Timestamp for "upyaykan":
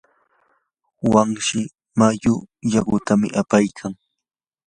3.41-3.93